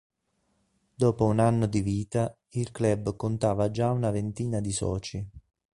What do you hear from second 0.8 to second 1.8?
Dopo un anno